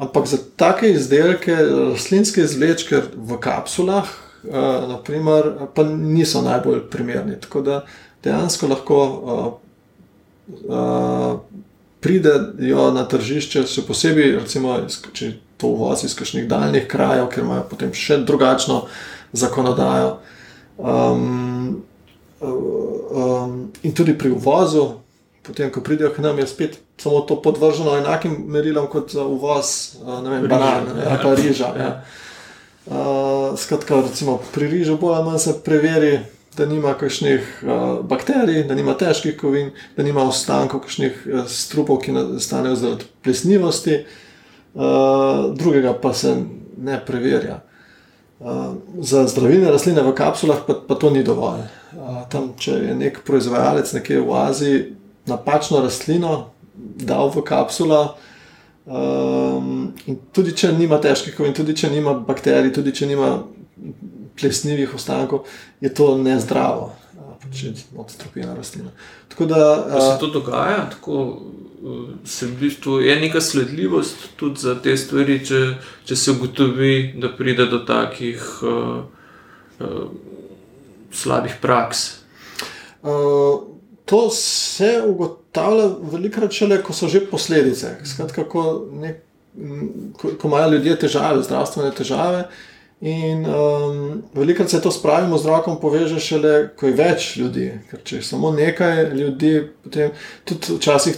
[0.03, 1.55] ampak za take izdelke,
[1.93, 4.09] rastlinske izvlečke v kapsulah,
[4.49, 7.39] uh, naprimer, pa niso najbolj primerni.
[7.39, 7.83] Tako da
[8.25, 9.03] dejansko lahko.
[9.07, 9.53] Uh,
[10.67, 11.62] uh,
[12.03, 14.75] pridejo na tržišče, še posebej, recimo,
[15.15, 18.83] če to uvozi iz kakšnih daljnih krajev, ker imajo potem še drugačno
[19.33, 20.17] zakonodajo.
[20.77, 21.83] Um,
[22.41, 24.89] um, in tudi pri uvozu,
[25.45, 29.95] potem, ko pridejo k nam, je spet samo to podvrženo enakim merilom kot za uvoz
[30.03, 31.71] banane ali pa riža.
[31.77, 31.89] Ja.
[32.83, 36.19] Uh, skratka, recimo, pri rižu bolj ali manj se preveri
[36.57, 42.01] da nima kakšnih uh, bakterij, da nima težkih kovin, da nima ostankov kakšnih uh, strupov,
[42.03, 43.99] ki nastanejo zaradi plesnivosti,
[44.73, 46.35] uh, drugega pa se
[46.77, 47.61] ne preverja.
[48.39, 51.63] Uh, za zdravilne rastline v kapsulah pa, pa to ni dovolj.
[51.93, 54.83] Uh, tam, če je nek proizvajalec nekje v Aziji
[55.25, 58.15] napačno rastlino dal v kapsulo,
[58.85, 63.29] um, in tudi če nima težkih kovin, tudi če nima bakterij, tudi če nima
[64.39, 65.47] plesnivih ostankov,
[65.81, 66.93] je to nezdravo,
[67.53, 68.91] če odstropljena rastlina.
[69.29, 69.59] Tako da
[69.91, 71.41] pa se to dogaja, tako
[72.25, 75.59] se v bistvu je neka sledljivost tudi za te stvari, če,
[76.05, 79.03] če se ugotovi, da pride do takih uh,
[79.83, 80.05] uh,
[81.11, 82.05] slabih praks.
[83.03, 83.67] Uh,
[84.05, 87.97] to se ugotavlja velikrat šele, ko so že posledice.
[88.07, 89.23] Skratka, ko, nek,
[90.19, 92.45] ko, ko imajo ljudje težave, zdravstvene težave.
[93.03, 97.65] In um, veliko se to s pravim zdravkom poveže šele, ko je več ljudi.
[97.89, 99.51] Ker če je samo nekaj ljudi,
[99.83, 100.13] potem
[100.47, 101.17] tudi včasih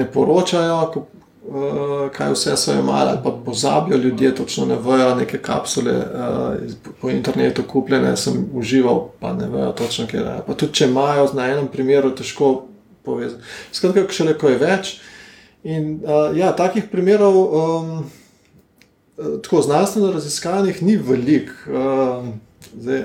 [0.00, 5.12] ne poročajo, ko, uh, kaj vse so imeli, ali pa pozabijo ljudje, točno ne vejo,
[5.20, 10.36] neke kapsule uh, po internetu kupljene, sem užival, pa ne vejo točno, kje je.
[10.46, 12.54] Pa tudi če imajo na enem primeru, težko
[13.04, 13.44] povezati.
[13.76, 14.98] Skratka, šele ko je več.
[15.68, 17.44] In uh, ja, takih primerov.
[17.44, 18.06] Um,
[19.16, 21.52] tako znanstveno raziskanih ni veliko.
[21.66, 22.28] Uh,
[22.80, 23.00] zdaj,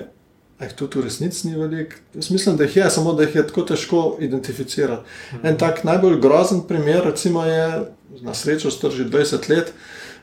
[0.60, 1.95] eh, tudi v resnici ni veliko.
[2.13, 5.10] Jaz mislim, da jih je, samo da jih je tako težko identificirati.
[5.34, 5.47] Mhm.
[5.47, 7.86] En tak najbolj grozen primer, recimo, je
[8.21, 9.74] na srečo star že 20 let,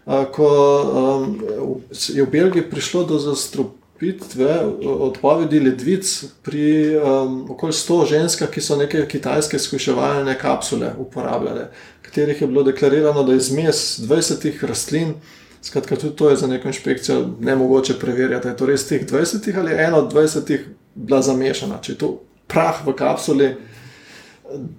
[0.07, 0.48] uh, ko
[0.83, 1.40] um,
[1.90, 3.79] je v Belgiji prišlo do zastrupitve.
[4.85, 11.70] odpovedi ledvic pri um, okoli 100 ženskah, ki so neke kitajske skuševalne kapsule uporabljale,
[12.03, 15.14] katerih je bilo deklarirano, da je zmes 20 rastlin.
[15.68, 18.48] Skratka, tudi to je za neko inšpekcijo ne mogoče preverjati.
[18.48, 20.59] Je to res teh 20 ali ena od 20
[20.94, 21.83] bila zamešana.
[21.83, 22.09] Če je to
[22.48, 23.50] prah v kapsuli,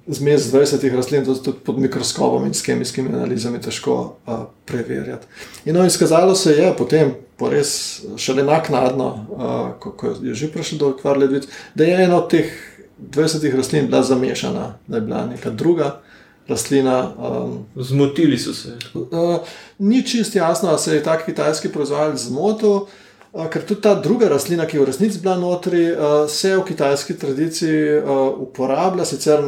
[0.08, 5.30] zmes 20 rastlin, to tudi pod mikroskopom in s kemijskimi analizami težko uh, preverjati.
[5.66, 10.50] In no, izkazalo se je potem, po res šele naknadno, uh, ko, ko je že
[10.50, 12.50] prišlo do kvarledvic, da je ena od teh
[12.98, 16.00] 20 rastlin bila zamešana, da je bila neka druga
[16.50, 17.12] rastlina.
[17.18, 18.78] Um, Zmotili so se.
[18.94, 19.38] Uh,
[19.78, 22.70] ni čist jasno, ali se je ta kitajski proizvajalec zmotil,
[23.34, 26.66] uh, ker tudi ta druga rastlina, ki je v resnici bila notri, uh, se v
[26.68, 29.44] kitajski tradiciji uh, uporablja sicer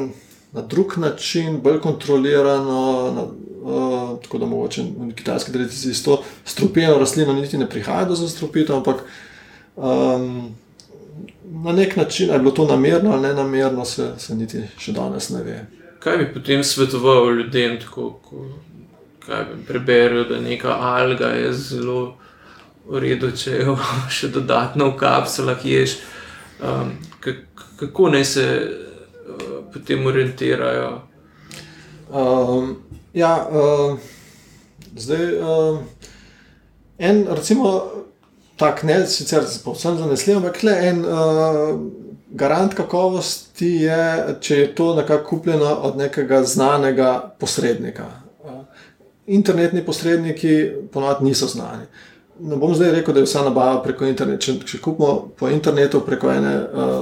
[0.52, 2.82] na drug način, bolj kontrolirano.
[3.16, 3.30] Na,
[3.62, 8.16] Uh, tako da mogoče v kitajski tradiciji s to strupeno rastlino niti ne prihaja do
[8.16, 9.04] zastrupitev, ampak
[9.76, 10.56] um,
[11.52, 14.92] na nek način, ali je bilo to namerno ali ne namerno, se, se niti še
[14.92, 15.60] danes ne ve.
[16.02, 18.46] Kaj bi potem svetoval ljudem, tako, ko
[19.68, 22.18] preberijo, da neka alga je zelo
[22.88, 23.76] v redu, če jo
[24.18, 26.00] še dodatno v kapsulah ješ?
[26.62, 26.96] Um,
[27.78, 30.92] kako naj se uh, potem orientirajo?
[32.10, 32.76] Um,
[33.14, 33.98] ja, uh,
[34.98, 35.80] zdaj, uh,
[36.98, 37.78] en, recimo,
[38.58, 41.06] tak ne sicer povsem zanesljiv, ampak le en.
[41.06, 42.01] Uh,
[42.32, 48.06] garant kakovosti je, če je to nekako kupljeno od nekega znanega posrednika.
[49.28, 51.86] Internetni posredniki ponovadi niso znani.
[52.40, 54.42] Ne bom zdaj rekel, da je vsa nabava preko interneta.
[54.42, 56.56] Če, če kupimo po internetu preko ene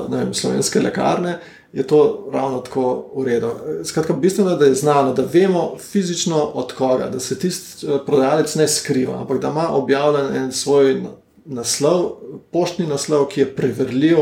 [0.10, 1.38] vem, slovenske lekarne,
[1.74, 3.54] je to ravno tako redu.
[3.86, 8.56] Skratka, bistveno je, da je znano, da vemo fizično od koga, da se tisti prodajalec
[8.56, 11.04] ne skriva, ampak da ima objavljen en svoj
[11.46, 12.10] naslov,
[12.52, 14.18] poštni naslov, ki je preverljiv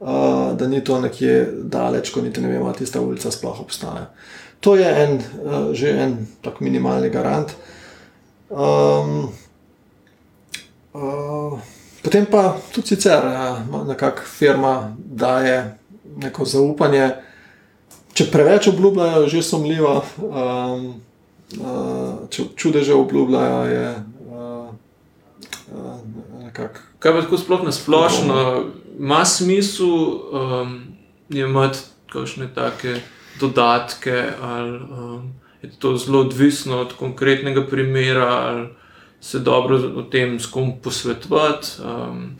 [0.00, 4.10] uh, da ni to nekje daleč, ko niti ne vemo, ali tista ulica sploh obstaja.
[4.60, 7.52] To je en, uh, že en tak minimalni garant.
[8.50, 9.30] Um,
[10.92, 11.60] uh,
[12.02, 15.78] potem pa tudi sicer ja, nekakšna firma daje
[16.16, 17.10] neko zaupanje.
[18.12, 21.00] Če preveč obljubljajo, že sumljivo, um,
[21.62, 23.88] uh, čudeže obljubljajo, je
[24.28, 24.68] uh,
[25.72, 25.98] uh,
[26.42, 26.82] nekako.
[26.98, 28.36] Kaj pa tako sploh na splošno?
[29.00, 30.80] Ima smisel um,
[31.30, 31.78] imeti
[32.12, 33.00] kakšne take
[33.40, 35.32] dodatke, ali um,
[35.62, 38.68] je to zelo odvisno od konkretnega primera, ali
[39.20, 41.68] se dobro o tem s kom posvetovati.
[41.84, 42.36] Um,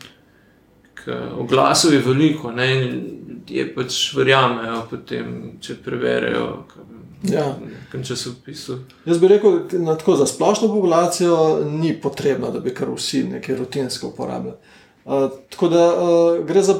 [1.37, 2.81] Oglasov je veliko, ne, in
[3.29, 6.65] ljudje pač verjamejo, potem, če preberejo.
[7.23, 7.55] Ja.
[9.05, 14.13] Jaz bi rekel, da za splošno populacijo ni potrebno, da bi kar vsi nekaj rutinsko
[14.13, 14.57] uporabljali.
[15.05, 16.75] Uh, tako da uh, gre za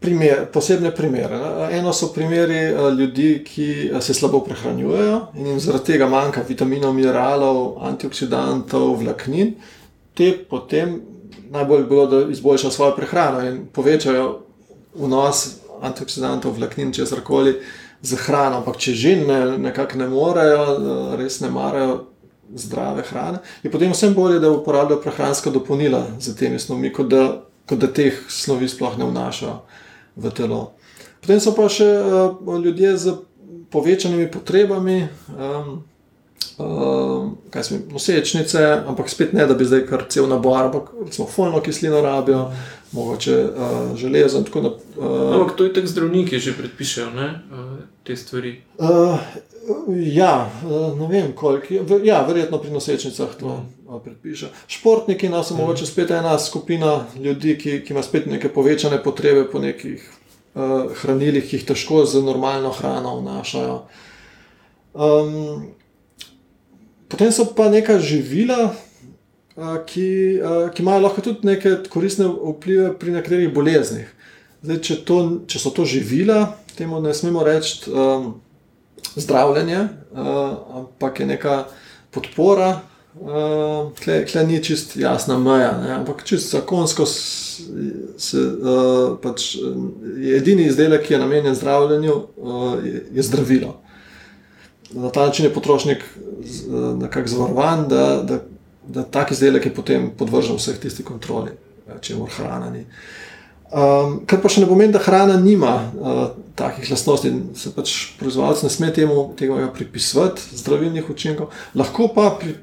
[0.00, 1.38] primer, posebne primere.
[1.38, 1.78] Ne?
[1.78, 6.94] Eno so primeri uh, ljudi, ki se slabo prehranjujejo in jim zaradi tega manjka vitaminov,
[6.94, 9.54] mineralov, antioksidantov, vlaknin.
[10.14, 11.00] Te potem
[11.50, 14.40] najbolj bilo, da izboljšajo svojo prehrano in povečajo
[14.94, 15.46] vnos
[15.82, 17.54] antioksidantov, vlaknin, če zrkoli
[18.02, 18.60] za hrano.
[18.62, 20.66] Ampak če že ne, nekako ne morejo,
[21.18, 22.02] res ne marajo.
[22.54, 27.24] Zdrave hrane, je potem vsem bolje, da uporabljajo prehranska dopolnila za temi snovmi, kot da
[27.66, 29.56] kot da teh snovi sploh ne vnašajo
[30.16, 30.60] v telo.
[31.24, 33.14] Potem so pa še uh, ljudje z
[33.72, 35.70] povečanimi potrebami, um,
[36.60, 41.26] uh, kaj smo nosečnice, ampak spet ne, da bi zdaj kar cel nabor, ampak recimo
[41.26, 42.50] folno kislino rabijo,
[42.94, 44.86] mogoče uh, železo in tako naprej.
[44.96, 47.28] Uh, ampak to je tako zdravniki že predpišajo, ne?
[47.50, 48.62] Uh, te stvari.
[48.78, 49.18] Uh,
[49.96, 51.84] Ja, eh, ne vem, koliko je.
[52.04, 53.48] Ja, verjetno pri nosečnicah to
[53.88, 54.00] mm.
[54.04, 54.48] predpiše.
[54.66, 55.60] Športniki nas no, mm.
[55.60, 60.10] mogoče spet ena skupina ljudi, ki, ki ima spet neke povečane potrebe po nekih
[60.54, 63.78] uh, hranilih, ki jih težko z normalno hrano vnašajo.
[64.94, 65.64] Um,
[67.08, 68.83] potem so pa neka živila, uh,
[69.86, 70.08] ki,
[70.74, 74.08] ki imajo lahko tudi neke koristne vplive pri nekaterih boleznih.
[74.64, 77.84] Zdaj, če, to, če so to živila, temu ne smemo reči.
[77.92, 78.34] Um,
[79.16, 80.18] zdravljenje, uh,
[80.76, 81.64] ampak je neka
[82.10, 82.80] podpora,
[83.20, 85.92] uh, tle ni čist jasna meja, ne?
[85.94, 89.54] ampak čist zakonsko se, uh, pač,
[90.18, 93.80] je edini izdelek, ki je namenjen zdravljenju, uh, je, je zdravilo.
[94.94, 96.04] Na ta način je potrošnik
[97.00, 98.38] nekako zavarovan, da, da,
[98.88, 101.54] da tak izdelek je potem podvržen vseh tistih kontroli,
[102.00, 102.84] če mora hrana ni.
[103.74, 106.20] Um, kar pa še ne pomeni, da hrana nima uh,
[106.54, 112.54] takih lastnosti, se pač proizvajalec ne sme temu tega pripisovati, zdravilnih učinkov, lahko pa pri,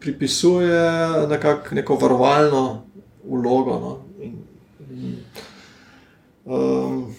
[0.00, 0.78] pripisuje
[1.32, 2.62] nekak, neko varovalno
[3.26, 3.80] vlogo.
[3.82, 3.96] No?
[4.22, 4.38] In
[6.50, 7.14] Um,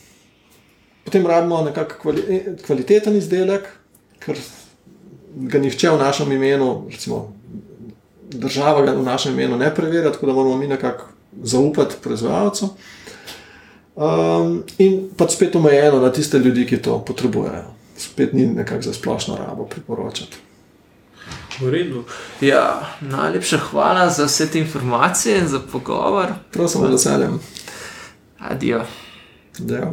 [1.03, 3.67] potem rabimo nekako kvali, kvaliteten izdelek,
[4.19, 4.35] ker
[5.47, 7.29] ga nihče v našem imenu, recimo
[8.31, 11.05] država ga v našem imenu ne preverja, tako da moramo mi nekako
[11.43, 12.69] zaupati proizvajalcu.
[13.95, 17.63] Um, in pa spet omejeno na tiste ljudi, ki to potrebujejo.
[17.97, 20.37] Spet ni nekako za splošno rabo priporočati.
[21.59, 22.03] V redu.
[22.41, 26.27] Ja, najlepša hvala za vse te informacije in za pogovor.
[26.51, 27.39] Prosim, veseljem.
[28.39, 28.81] Adijo.
[29.59, 29.89] Ja.